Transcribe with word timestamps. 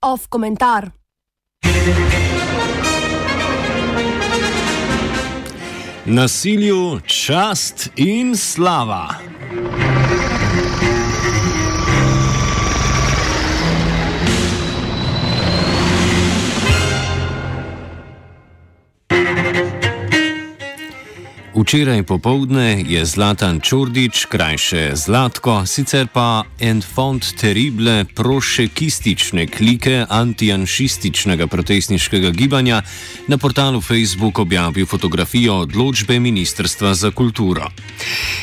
Off 0.00 0.26
komentar. 0.28 0.90
Nasilju 6.04 7.00
čast 7.06 7.88
in 7.96 8.36
slava. 8.36 9.14
Včeraj 21.62 22.02
popovdne 22.02 22.82
je 22.88 23.06
Zlatan 23.06 23.60
Čordič, 23.62 24.26
krajše 24.26 24.98
Zlatko, 24.98 25.62
sicer 25.62 26.10
pa 26.10 26.42
enfant 26.58 27.22
terrible 27.38 28.02
prošekistične 28.04 29.46
klike 29.46 30.02
antijanšističnega 30.10 31.46
protestniškega 31.46 32.30
gibanja, 32.30 32.82
na 33.28 33.38
portalu 33.38 33.80
Facebook 33.80 34.38
objavil 34.38 34.86
fotografijo 34.86 35.54
odločbe 35.54 36.18
Ministrstva 36.20 36.94
za 36.94 37.10
kulturo. 37.10 37.70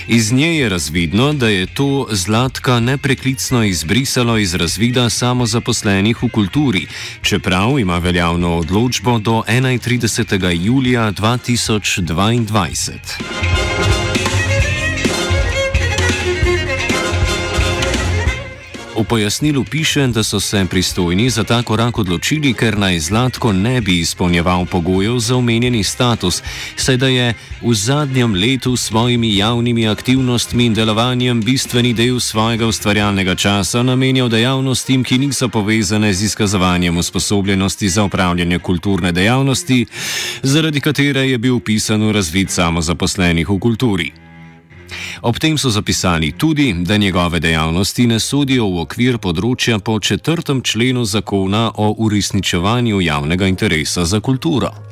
Iz 0.07 0.31
nje 0.31 0.55
je 0.55 0.69
razvidno, 0.69 1.33
da 1.33 1.47
je 1.49 1.65
to 1.65 2.07
Zlatka 2.11 2.79
nepreklicno 2.79 3.63
izbrisalo 3.63 4.37
iz 4.37 4.55
razvida 4.55 5.09
samozaposlenih 5.09 6.23
v 6.23 6.29
kulturi, 6.29 6.87
čeprav 7.21 7.79
ima 7.79 7.97
veljavno 7.97 8.55
odločbo 8.57 9.19
do 9.19 9.43
31. 9.47 10.65
julija 10.65 11.11
2022. 11.11 13.08
Night. 13.17 13.58
V 18.99 19.03
pojasnilu 19.03 19.63
piše, 19.63 20.07
da 20.07 20.23
so 20.23 20.39
se 20.39 20.65
pristojni 20.69 21.29
za 21.29 21.43
ta 21.43 21.63
korak 21.63 21.97
odločili, 21.99 22.53
ker 22.53 22.77
naj 22.77 22.99
Zlatko 22.99 23.53
ne 23.53 23.81
bi 23.81 23.99
izpolnjeval 23.99 24.65
pogojev 24.65 25.19
za 25.19 25.35
omenjeni 25.35 25.83
status, 25.83 26.43
saj 26.75 26.97
da 26.97 27.07
je 27.07 27.33
v 27.61 27.73
zadnjem 27.73 28.35
letu 28.35 28.75
s 28.75 28.91
svojimi 28.91 29.37
javnimi 29.37 29.87
aktivnostmi 29.87 30.65
in 30.65 30.73
delovanjem 30.73 31.41
bistveni 31.41 31.93
del 31.93 32.19
svojega 32.19 32.67
ustvarjalnega 32.67 33.35
časa 33.35 33.83
namenjal 33.83 34.29
dejavnostim, 34.29 35.03
ki 35.03 35.17
niso 35.17 35.47
povezane 35.47 36.13
z 36.13 36.23
izkazovanjem 36.23 36.97
usposobljenosti 36.97 37.89
za 37.89 38.03
upravljanje 38.03 38.59
kulturne 38.59 39.11
dejavnosti, 39.11 39.85
zaradi 40.43 40.79
katere 40.79 41.29
je 41.29 41.37
bil 41.37 41.55
upisan 41.55 42.03
v 42.03 42.11
razvid 42.11 42.49
samozaposlenih 42.49 43.49
v 43.49 43.59
kulturi. 43.59 44.28
Ob 45.21 45.39
tem 45.39 45.57
so 45.57 45.69
zapisali 45.69 46.31
tudi, 46.31 46.73
da 46.73 46.97
njegove 46.97 47.39
dejavnosti 47.39 48.07
ne 48.07 48.19
sodijo 48.19 48.67
v 48.67 48.81
okvir 48.81 49.17
področja 49.17 49.79
po 49.79 49.99
četrtem 49.99 50.61
členu 50.61 51.05
zakona 51.05 51.71
o 51.75 51.95
uresničevanju 51.97 53.01
javnega 53.01 53.47
interesa 53.47 54.05
za 54.05 54.19
kulturo. 54.19 54.88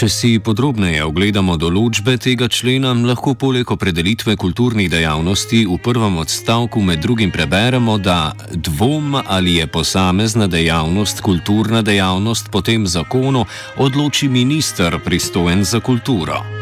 Če 0.00 0.06
si 0.08 0.28
podrobneje 0.40 1.02
ogledamo 1.04 1.58
določbe 1.60 2.14
tega 2.24 2.46
člena, 2.48 2.94
lahko 3.04 3.34
poleg 3.36 3.68
opredelitve 3.68 4.32
kulturnih 4.40 4.86
dejavnosti 4.88 5.58
v 5.68 5.76
prvem 5.84 6.16
odstavku 6.22 6.80
med 6.80 7.02
drugim 7.04 7.28
preberemo, 7.28 7.98
da 8.00 8.32
dvom 8.48 9.18
ali 9.20 9.58
je 9.58 9.66
posamezna 9.68 10.48
dejavnost 10.48 11.20
kulturna 11.20 11.82
dejavnost 11.84 12.48
po 12.48 12.64
tem 12.64 12.88
zakonu 12.88 13.44
odloči 13.76 14.32
minister 14.32 14.96
pristojen 15.04 15.68
za 15.68 15.84
kulturo. 15.84 16.59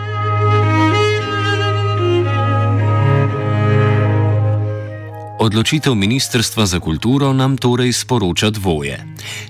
Odločitev 5.38 5.94
Ministrstva 5.94 6.66
za 6.66 6.80
kulturo 6.80 7.32
nam 7.32 7.56
torej 7.56 7.92
sporoča 7.92 8.50
dvoje. 8.50 8.98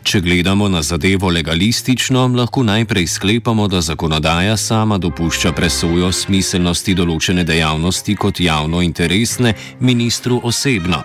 Če 0.03 0.21
gledamo 0.21 0.69
na 0.69 0.83
zadevo 0.83 1.31
legalistično, 1.33 2.27
lahko 2.29 2.63
najprej 2.63 3.07
sklepamo, 3.07 3.69
da 3.69 3.81
zakonodaja 3.81 4.57
sama 4.57 4.99
dopušča 4.99 5.53
presojo 5.53 6.13
smiselnosti 6.13 6.95
določene 6.95 7.45
dejavnosti 7.45 8.17
kot 8.17 8.41
javno 8.41 8.83
interesne 8.85 9.55
ministru 9.81 10.41
osebno. 10.45 11.01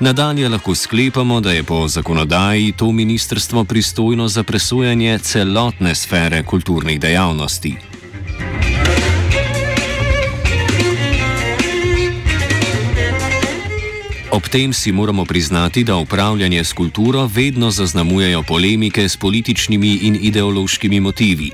Nadalje 0.00 0.48
lahko 0.48 0.74
sklepamo, 0.74 1.40
da 1.40 1.52
je 1.52 1.62
po 1.62 1.86
zakonodaji 1.88 2.72
to 2.72 2.90
ministrstvo 2.92 3.64
pristojno 3.64 4.28
za 4.28 4.42
presojanje 4.42 5.18
celotne 5.18 5.94
sfere 5.94 6.42
kulturnih 6.42 7.00
dejavnosti. 7.00 7.89
Ob 14.30 14.46
tem 14.46 14.72
si 14.72 14.92
moramo 14.92 15.24
priznati, 15.24 15.84
da 15.84 15.96
upravljanje 15.96 16.64
s 16.64 16.72
kulturo 16.72 17.26
vedno 17.26 17.70
zaznamujejo 17.70 18.42
polemike 18.42 19.08
s 19.08 19.16
političnimi 19.16 19.98
in 20.02 20.18
ideološkimi 20.20 21.00
motivi. 21.00 21.50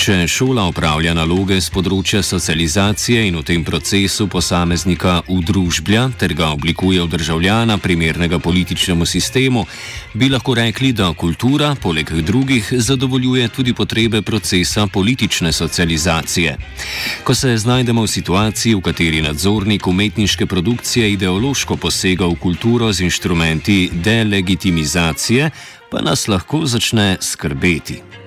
Če 0.00 0.24
šola 0.28 0.64
upravlja 0.70 1.12
naloge 1.14 1.58
z 1.60 1.72
področja 1.74 2.22
socializacije 2.24 3.26
in 3.28 3.36
v 3.36 3.42
tem 3.44 3.64
procesu 3.64 4.28
posameznika 4.32 5.20
udružblja 5.28 6.06
ter 6.18 6.32
ga 6.34 6.52
oblikuje 6.54 7.02
v 7.02 7.10
državljana 7.12 7.76
primernega 7.78 8.38
političnemu 8.38 9.06
sistemu, 9.06 9.66
bi 10.14 10.30
lahko 10.32 10.54
rekli, 10.54 10.92
da 10.92 11.10
kultura, 11.12 11.74
poleg 11.82 12.12
drugih, 12.22 12.72
zadovoljuje 12.72 13.48
tudi 13.48 13.74
potrebe 13.74 14.22
procesa 14.22 14.86
politične 14.86 15.52
socializacije. 15.52 16.56
Ko 17.24 17.34
se 17.34 17.56
znajdemo 17.56 18.02
v 18.02 18.08
situaciji, 18.08 18.74
v 18.74 18.80
kateri 18.80 19.22
nadzornik 19.22 19.86
umetniške 19.86 20.46
produkcije 20.46 21.12
ideološko 21.12 21.76
posega 21.76 22.26
v 22.26 22.38
kulturo 22.40 22.92
z 22.92 23.04
inštrumenti 23.10 23.90
delegitimizacije, 23.92 25.50
pa 25.90 26.00
nas 26.00 26.28
lahko 26.28 26.66
začne 26.66 27.16
skrbeti. 27.20 28.19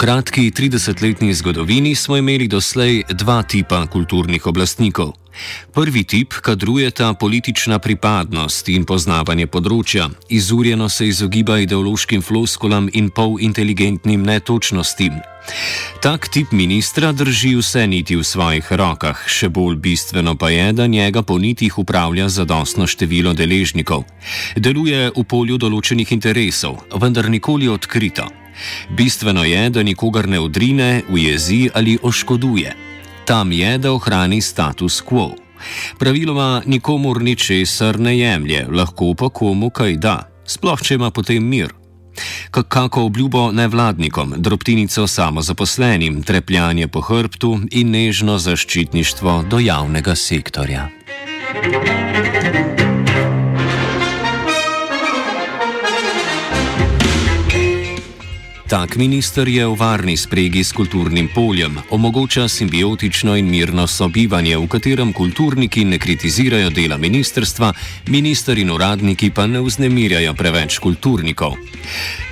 Kratki 0.00 0.50
30-letni 0.50 1.34
zgodovini 1.34 1.94
smo 1.94 2.16
imeli 2.16 2.48
doslej 2.48 3.02
dva 3.12 3.42
tipa 3.42 3.86
kulturnih 3.86 4.46
oblastnikov. 4.46 5.12
Prvi 5.74 6.04
tip 6.04 6.32
kadrujeta 6.32 7.14
politična 7.14 7.78
pripadnost 7.78 8.68
in 8.72 8.86
poznavanje 8.88 9.44
področja, 9.46 10.08
izurjeno 10.32 10.88
se 10.88 11.08
izogiba 11.08 11.58
ideološkim 11.60 12.24
floskulam 12.24 12.88
in 12.92 13.10
polinteligentnim 13.12 14.24
netočnostim. 14.24 15.20
Tak 16.00 16.32
tip 16.32 16.56
ministra 16.56 17.12
drži 17.12 17.52
vse 17.60 17.84
niti 17.86 18.16
v 18.16 18.24
svojih 18.24 18.72
rokah, 18.72 19.20
še 19.28 19.52
bolj 19.52 19.76
bistveno 19.84 20.32
pa 20.32 20.48
je, 20.48 20.72
da 20.72 20.88
njega 20.88 21.22
po 21.22 21.36
nitih 21.38 21.76
upravlja 21.78 22.32
zadostno 22.32 22.88
število 22.88 23.36
deležnikov. 23.36 24.08
Deluje 24.56 25.10
v 25.12 25.28
polju 25.28 25.60
določenih 25.60 26.16
interesov, 26.16 26.86
vendar 26.96 27.28
nikoli 27.28 27.68
odkrito. 27.68 28.40
Bistveno 28.90 29.44
je, 29.44 29.70
da 29.70 29.82
nikogar 29.82 30.28
ne 30.28 30.40
odrine, 30.40 31.02
ujezi 31.08 31.68
ali 31.74 31.98
oškoduje. 32.02 32.74
Tam 33.24 33.52
je, 33.52 33.78
da 33.78 33.92
ohrani 33.92 34.40
status 34.40 35.02
quo. 35.02 35.34
Praviloma 35.98 36.62
nikomor 36.66 37.22
ničesar 37.22 38.00
ne 38.00 38.18
jemlje, 38.18 38.66
lahko 38.72 39.14
pa 39.14 39.28
komu 39.28 39.70
kaj 39.70 39.96
da, 39.96 40.16
sploh 40.46 40.82
če 40.82 40.94
ima 40.94 41.10
potem 41.10 41.44
mir. 41.44 41.74
Kako 42.50 43.02
obljubo 43.02 43.52
nevladnikom, 43.52 44.34
drobtinico 44.36 45.06
samozaposlenim, 45.06 46.22
trepljanje 46.22 46.88
po 46.88 47.00
hrbtu 47.00 47.60
in 47.70 47.90
nežno 47.90 48.38
zaščitništvo 48.38 49.44
do 49.50 49.58
javnega 49.58 50.14
sektorja. 50.14 50.88
Tak 58.70 59.02
minister 59.02 59.48
je 59.50 59.66
v 59.66 59.74
varni 59.74 60.14
spregi 60.14 60.62
s 60.62 60.70
kulturnim 60.70 61.26
poljem, 61.34 61.74
omogoča 61.90 62.46
simbiotično 62.48 63.34
in 63.34 63.50
mirno 63.50 63.86
sobivanje, 63.86 64.54
v 64.54 64.68
katerem 64.70 65.10
kulturniki 65.12 65.82
ne 65.84 65.98
kritizirajo 65.98 66.70
dela 66.70 66.94
ministerstva, 66.94 67.72
minister 68.14 68.58
in 68.58 68.70
uradniki 68.70 69.32
pa 69.34 69.48
ne 69.50 69.58
vznemirjajo 69.58 70.34
preveč 70.38 70.78
kulturnikov. 70.78 71.58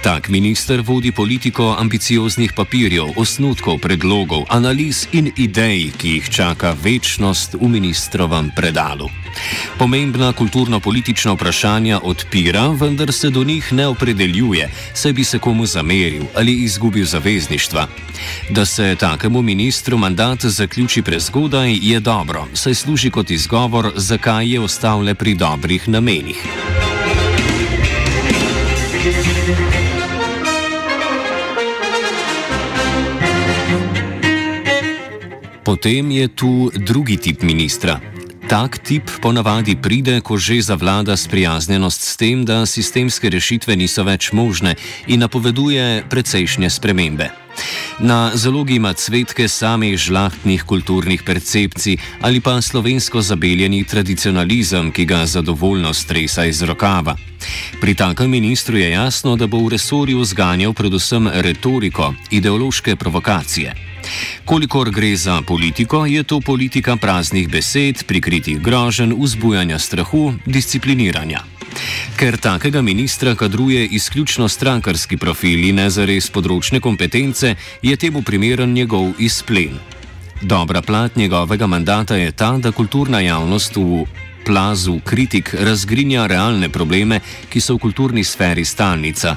Tak 0.07 0.29
minister 0.29 0.79
vodi 0.87 1.11
politiko 1.11 1.75
ambicioznih 1.75 2.55
papirjev, 2.55 3.19
osnutkov, 3.19 3.83
predlogov, 3.83 4.47
analiz 4.49 5.09
in 5.13 5.33
idej, 5.35 5.91
ki 5.99 6.09
jih 6.21 6.31
čaka 6.31 6.77
večnost 6.79 7.59
v 7.59 7.67
ministrovem 7.67 8.55
predalu. 8.55 9.11
Pomembna 9.79 10.33
kulturno-politična 10.33 11.35
vprašanja 11.35 11.99
odpira, 12.03 12.69
vendar 12.79 13.13
se 13.13 13.31
do 13.31 13.45
njih 13.45 13.73
ne 13.73 13.87
opredeljuje, 13.87 14.71
saj 14.95 15.13
bi 15.13 15.25
se 15.25 15.39
komu 15.39 15.67
zameril 15.67 16.28
ali 16.35 16.53
izgubil 16.63 17.05
zavezništva. 17.05 17.87
Da 18.51 18.67
se 18.67 18.97
takemu 19.01 19.43
ministru 19.43 19.99
mandat 19.99 20.45
zaključi 20.45 21.03
prezgodaj, 21.03 21.79
je 21.83 22.01
dobro, 22.01 22.47
saj 22.55 22.75
služi 22.75 23.11
kot 23.11 23.31
izgovor, 23.31 23.93
zakaj 23.97 24.53
je 24.53 24.61
ostal 24.61 25.01
le 25.01 25.15
pri 25.15 25.35
dobrih 25.35 25.89
namenih. 25.89 26.37
Potem 35.65 36.11
je 36.11 36.29
tu 36.29 36.71
drugi 36.75 37.17
tip 37.17 37.43
ministra. 37.43 38.01
Tak 38.49 38.79
tip 38.81 39.05
ponavadi 39.21 39.77
pride, 39.77 40.25
ko 40.25 40.41
že 40.41 40.65
zavlada 40.65 41.17
sprijaznjenost 41.17 42.01
s 42.01 42.17
tem, 42.17 42.49
da 42.49 42.65
sistemske 42.65 43.29
rešitve 43.29 43.77
niso 43.77 44.01
več 44.09 44.33
možne 44.33 44.73
in 45.05 45.21
napoveduje 45.21 46.09
precejšnje 46.09 46.71
spremembe. 46.73 47.29
Na 48.01 48.33
zalogi 48.33 48.81
ima 48.81 48.95
cvetke 48.97 49.49
samih 49.49 50.01
žlahtnih 50.01 50.65
kulturnih 50.65 51.23
percepcij 51.23 52.01
ali 52.25 52.41
pa 52.41 52.57
slovensko 52.65 53.21
zabeljeni 53.21 53.85
tradicionalizem, 53.85 54.93
ki 54.97 55.05
ga 55.05 55.27
zadovoljno 55.27 55.93
stresa 55.93 56.49
iz 56.49 56.63
rokava. 56.63 57.21
Pri 57.81 57.95
takem 57.95 58.31
ministru 58.31 58.79
je 58.79 58.91
jasno, 58.91 59.37
da 59.37 59.47
bo 59.47 59.59
v 59.59 59.69
resorju 59.77 60.25
zganjal 60.25 60.73
predvsem 60.73 61.29
retoriko, 61.29 62.15
ideološke 62.31 62.97
provokacije. 62.97 63.75
Kolikor 64.45 64.91
gre 64.91 65.17
za 65.17 65.43
politiko, 65.43 66.07
je 66.07 66.23
to 66.23 66.41
politika 66.41 66.97
praznih 66.97 67.49
besed, 67.49 68.05
prikritih 68.07 68.61
groženj, 68.61 69.13
vzbujanja 69.19 69.79
strahu, 69.79 70.35
discipliniranja. 70.47 71.45
Ker 72.17 72.37
takega 72.37 72.83
ministra 72.83 73.35
kadruje 73.35 73.87
izključno 73.87 74.49
strankarski 74.49 75.17
profil 75.17 75.69
in 75.69 75.77
ne 75.79 75.91
zares 75.91 76.31
področne 76.31 76.81
kompetence, 76.81 77.55
je 77.83 77.97
temu 77.97 78.23
primeren 78.23 78.73
njegov 78.73 79.13
izplen. 79.19 79.79
Dobra 80.43 80.83
plat 80.83 81.17
njegovega 81.17 81.67
mandata 81.67 82.17
je 82.17 82.33
ta, 82.33 82.57
da 82.59 82.73
kulturna 82.73 83.21
javnost 83.21 83.77
v 83.77 84.05
plazu 84.45 85.01
kritik 85.05 85.55
razgrinja 85.55 86.27
realne 86.27 86.69
probleme, 86.69 87.21
ki 87.49 87.61
so 87.61 87.75
v 87.75 87.79
kulturni 87.89 88.25
sferi 88.25 88.65
stalnica. 88.65 89.37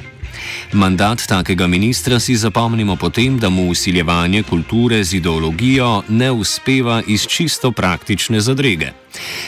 Mandat 0.73 1.27
takega 1.27 1.67
ministra 1.67 2.19
si 2.19 2.35
zapomnimo 2.35 2.95
potem, 2.95 3.39
da 3.39 3.49
mu 3.49 3.69
usiljevanje 3.69 4.43
kulture 4.43 5.03
z 5.03 5.13
ideologijo 5.13 6.03
ne 6.09 6.31
uspeva 6.31 7.01
iz 7.07 7.27
čisto 7.27 7.71
praktične 7.71 8.41
zadrege. 8.41 8.91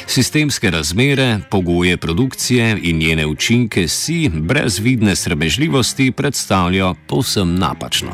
Sistemske 0.08 0.72
razmere, 0.72 1.40
pogoje 1.50 1.98
produkcije 1.98 2.80
in 2.82 2.98
njene 2.98 3.26
učinke 3.26 3.88
si 3.88 4.30
brez 4.30 4.80
vidne 4.80 5.16
sramežljivosti 5.16 6.12
predstavljajo 6.12 6.96
povsem 7.08 7.56
napačno. 7.56 8.12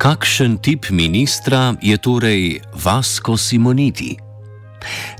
Kakšen 0.00 0.64
tip 0.64 0.88
ministra 0.96 1.76
je 1.76 1.92
torej 2.00 2.64
Vasko 2.72 3.36
Simoniti? 3.36 4.16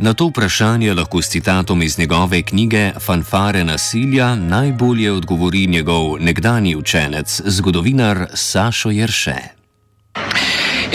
Na 0.00 0.16
to 0.16 0.32
vprašanje 0.32 0.94
lahko 0.96 1.20
s 1.20 1.28
citatom 1.28 1.82
iz 1.84 1.98
njegove 1.98 2.40
knjige 2.42 2.96
Fanfare 2.96 3.64
nasilja 3.64 4.34
najbolje 4.34 5.12
odgovori 5.12 5.66
njegov 5.66 6.16
nekdani 6.20 6.76
učenec, 6.76 7.42
zgodovinar 7.44 8.32
Sašo 8.34 8.88
Jerše. 8.90 9.36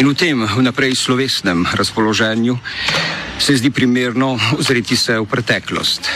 In 0.01 0.09
v 0.09 0.17
tem 0.17 0.41
vnaprej 0.41 0.95
slovesnem 0.95 1.61
razpoloženju 1.73 2.57
se 3.37 3.53
zdi 3.53 3.69
primerno 3.69 4.39
ozreti 4.57 4.97
se 4.97 5.19
v 5.19 5.29
preteklost 5.29 6.09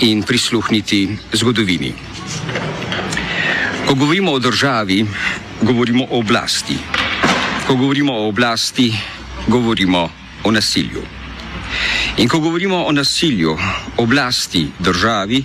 in 0.00 0.26
prisluhniti 0.26 1.18
zgodovini. 1.32 1.94
Ko 3.86 3.94
govorimo 3.94 4.32
o 4.32 4.38
državi, 4.38 5.06
govorimo 5.62 6.04
o 6.10 6.18
oblasti. 6.18 6.78
Ko 7.66 7.74
govorimo 7.74 8.12
o 8.12 8.28
oblasti, 8.28 8.92
govorimo 9.46 10.10
o 10.44 10.50
nasilju. 10.50 11.02
In 12.16 12.28
ko 12.28 12.40
govorimo 12.40 12.84
o 12.86 12.92
nasilju, 12.92 13.58
oblasti, 13.96 14.68
državi, 14.78 15.44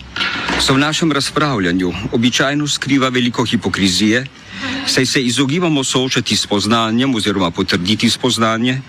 se 0.59 0.73
v 0.73 0.77
našem 0.77 1.11
razpravljanju 1.11 1.93
običajno 2.11 2.67
skriva 2.67 3.09
veliko 3.09 3.45
hipokrizije, 3.45 4.25
saj 4.87 5.05
se 5.05 5.21
izogibamo 5.23 5.83
soočati 5.83 6.35
s 6.35 6.47
poznanjem 6.47 7.15
oziroma 7.15 7.51
potrditi 7.51 8.09
spoznanje, 8.09 8.81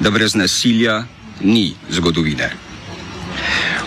da 0.00 0.10
brez 0.10 0.34
nasilja 0.34 1.04
ni 1.40 1.74
zgodovine. 1.90 2.52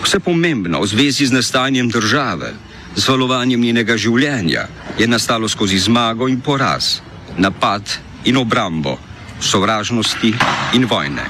Vse 0.04 0.20
pomembno 0.20 0.80
v 0.80 0.86
zvezi 0.86 1.26
z 1.26 1.32
nastanjem 1.32 1.88
države, 1.88 2.54
z 2.96 3.08
valovanjem 3.08 3.60
njenega 3.60 3.96
življenja, 3.96 4.68
je 4.98 5.06
nastalo 5.06 5.48
skozi 5.48 5.78
zmago 5.78 6.28
in 6.28 6.40
poraz, 6.40 7.00
napad 7.36 7.82
in 8.24 8.36
obrambo, 8.36 8.98
sovražnosti 9.40 10.34
in 10.74 10.84
vojne. 10.84 11.24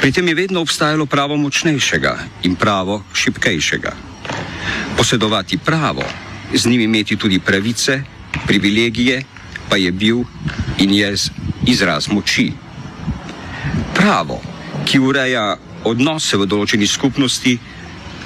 Pri 0.00 0.12
tem 0.12 0.28
je 0.28 0.34
vedno 0.34 0.60
obstajalo 0.60 1.06
pravo 1.06 1.36
močnejšega 1.36 2.42
in 2.42 2.54
pravo 2.54 3.02
šipkejšega. 3.14 3.92
Posedovati 4.96 5.58
pravo, 5.58 6.02
z 6.54 6.66
njim 6.66 6.80
imeti 6.80 7.16
tudi 7.16 7.38
pravice, 7.38 8.02
privilegije, 8.46 9.24
pa 9.68 9.76
je 9.76 9.92
bil 9.92 10.22
in 10.78 10.94
je 10.94 11.14
izraz 11.66 12.08
moči. 12.08 12.52
Pravo, 13.94 14.40
ki 14.86 14.98
ureja 14.98 15.56
odnose 15.84 16.36
v 16.36 16.46
določeni 16.46 16.86
skupnosti, 16.86 17.58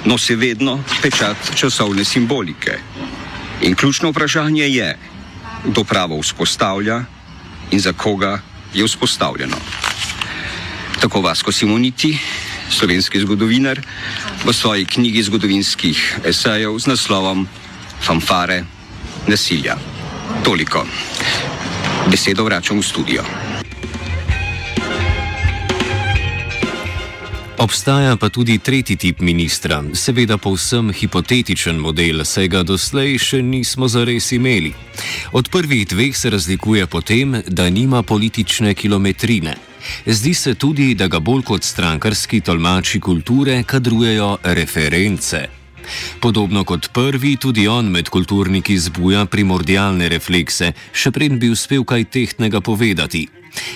nosi 0.05 0.35
vedno 0.35 0.79
pečat 1.01 1.53
časovne 1.55 2.05
simbolike. 2.05 2.77
In 3.61 3.75
ključno 3.75 4.09
vprašanje 4.09 4.63
je, 4.63 4.97
kdo 5.65 5.83
pravo 5.83 6.21
vzpostavlja 6.21 7.03
in 7.71 7.79
za 7.79 7.93
koga 7.93 8.39
je 8.73 8.85
vzpostavljeno. 8.85 9.57
Tako 11.01 11.21
Vasko 11.21 11.51
Simoniti, 11.51 12.17
slovenski 12.69 13.19
zgodovinar, 13.19 13.81
v 14.45 14.53
svoji 14.53 14.85
knjigi 14.85 15.23
zgodovinskih 15.23 16.19
esejev 16.25 16.79
z 16.79 16.87
naslovom 16.87 17.47
Fanfare 18.01 18.63
nasilja. 19.27 19.77
Toliko. 20.43 20.85
Besedo 22.09 22.43
vračam 22.43 22.79
v 22.79 22.83
studio. 22.83 23.50
Obstaja 27.61 28.15
pa 28.17 28.29
tudi 28.29 28.57
tretji 28.57 28.95
tip 28.97 29.19
ministra, 29.21 29.83
seveda 29.93 30.37
povsem 30.41 30.89
hipotetičen 30.89 31.77
model, 31.77 32.23
saj 32.25 32.47
ga 32.49 32.63
doslej 32.65 33.19
še 33.21 33.41
nismo 33.45 33.85
zares 33.85 34.31
imeli. 34.33 34.73
Od 35.37 35.49
prvih 35.53 35.85
dveh 35.85 36.17
se 36.17 36.33
razlikuje 36.33 36.87
potem, 36.87 37.37
da 37.47 37.69
nima 37.69 38.01
politične 38.01 38.73
kilometrine. 38.73 39.55
Zdi 40.05 40.33
se 40.33 40.55
tudi, 40.55 40.95
da 40.97 41.05
ga 41.07 41.21
bolj 41.21 41.45
kot 41.53 41.63
strankarski 41.63 42.41
tolmači 42.41 42.99
kulture 42.99 43.61
kadrujejo 43.63 44.37
reference. 44.43 45.60
Podobno 46.19 46.63
kot 46.63 46.89
prvi, 46.93 47.35
tudi 47.37 47.67
on 47.67 47.89
med 47.91 48.09
kulturniki 48.09 48.77
zbuja 48.79 49.25
primordialne 49.25 50.09
reflekse, 50.09 50.73
še 50.93 51.11
preden 51.11 51.39
bi 51.39 51.49
uspel 51.49 51.83
kaj 51.83 52.05
tehtnega 52.13 52.61
povedati. 52.61 53.27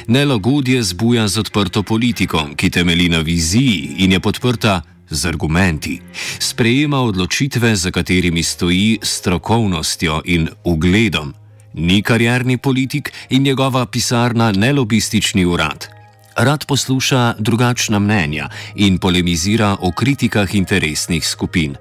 Nelagodje 0.07 0.83
zbuja 0.83 1.27
z 1.27 1.43
odprto 1.43 1.83
politiko, 1.83 2.47
ki 2.55 2.69
temeli 2.69 3.09
na 3.09 3.19
viziji 3.19 4.05
in 4.05 4.15
je 4.15 4.19
podprta 4.19 4.81
z 5.09 5.25
argumenti. 5.25 5.99
Sprejema 6.39 7.01
odločitve, 7.01 7.75
za 7.75 7.91
katerimi 7.91 8.43
stoji 8.43 8.99
strokovnostjo 9.01 10.21
in 10.25 10.47
ugledom. 10.63 11.33
Ni 11.73 12.01
karjerni 12.01 12.57
politik 12.57 13.11
in 13.29 13.43
njegova 13.43 13.85
pisarna 13.85 14.51
ne 14.51 14.71
lobistični 14.73 15.45
urad 15.45 15.95
rad 16.35 16.65
posluša 16.65 17.33
drugačna 17.39 17.99
mnenja 17.99 18.49
in 18.75 18.97
polemizira 18.97 19.75
o 19.81 19.91
kritikah 19.91 20.55
interesnih 20.55 21.27
skupin. 21.27 21.75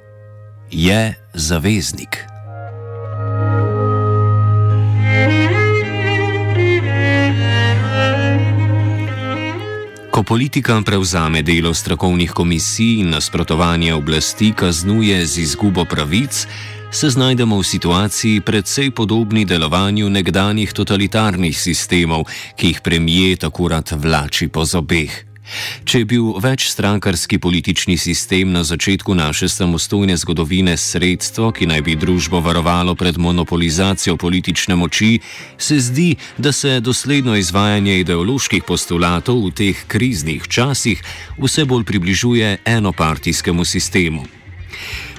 Je 0.74 1.14
zaveznik. 1.34 2.18
Ko 10.10 10.22
politika 10.22 10.82
prevzame 10.82 11.42
delo 11.42 11.74
strokovnih 11.74 12.30
komisij 12.30 12.98
in 13.00 13.10
nasprotovanje 13.10 13.94
oblasti 13.94 14.52
kaznuje 14.56 15.26
z 15.26 15.38
izgubo 15.38 15.84
pravic, 15.84 16.46
se 16.90 17.10
znajdemo 17.10 17.58
v 17.58 17.64
situaciji 17.64 18.40
predvsej 18.40 18.90
podobni 18.90 19.44
delovanju 19.44 20.10
nekdanjih 20.10 20.72
totalitarnih 20.72 21.54
sistemov, 21.58 22.26
ki 22.56 22.66
jih 22.66 22.80
premije 22.80 23.36
tako 23.36 23.68
rad 23.68 23.94
vlači 23.94 24.48
po 24.48 24.64
zobeh. 24.64 25.33
Če 25.84 25.98
je 25.98 26.04
bil 26.08 26.30
večstrankarski 26.40 27.38
politični 27.38 27.96
sistem 27.96 28.52
na 28.52 28.64
začetku 28.64 29.14
naše 29.14 29.48
samostojne 29.48 30.16
zgodovine 30.16 30.76
sredstvo, 30.76 31.50
ki 31.52 31.66
naj 31.66 31.82
bi 31.82 31.96
družbo 31.96 32.40
varovalo 32.40 32.94
pred 32.94 33.18
monopolizacijo 33.18 34.16
politične 34.16 34.76
moči, 34.76 35.18
se 35.58 35.80
zdi, 35.80 36.16
da 36.38 36.52
se 36.52 36.80
dosledno 36.80 37.36
izvajanje 37.36 37.98
ideoloških 38.00 38.64
postulatov 38.64 39.44
v 39.46 39.52
teh 39.52 39.84
kriznih 39.86 40.48
časih 40.48 41.02
vse 41.38 41.64
bolj 41.64 41.84
približuje 41.84 42.56
enopartijskemu 42.64 43.64
sistemu. 43.64 44.43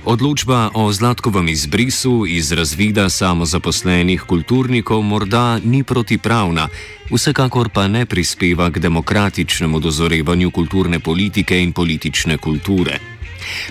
Odločba 0.06 0.70
o 0.74 0.92
zlatkovem 0.94 1.48
izbrisu 1.50 2.26
iz 2.30 2.52
razvida 2.52 3.10
samozaposlenih 3.10 4.22
kulturnikov 4.22 5.02
morda 5.02 5.60
ni 5.64 5.84
protipravna, 5.84 6.68
vsekakor 7.10 7.70
pa 7.70 7.88
ne 7.88 8.06
prispeva 8.06 8.70
k 8.70 8.80
demokratičnemu 8.80 9.80
dozorevanju 9.80 10.52
kulturne 10.52 11.00
politike 11.00 11.58
in 11.62 11.74
politične 11.74 12.38
kulture. 12.38 13.00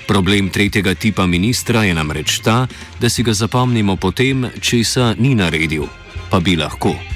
Problem 0.07 0.51
tretjega 0.51 0.95
tipa 0.95 1.27
ministra 1.27 1.85
je 1.85 1.95
namreč 1.95 2.39
ta, 2.39 2.67
da 3.01 3.09
si 3.09 3.23
ga 3.23 3.33
zapomnimo 3.33 3.97
potem, 3.97 4.51
česa 4.61 5.15
ni 5.19 5.35
naredil, 5.35 5.87
pa 6.31 6.41
bi 6.41 6.57
lahko. 6.57 7.14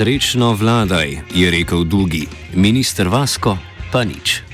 Srečno 0.00 0.52
vladaj, 0.52 1.20
je 1.34 1.50
rekel 1.50 1.84
Dugi, 1.84 2.24
minister 2.54 3.08
Vasko 3.08 3.56
pa 3.92 4.00
nič. 4.04 4.39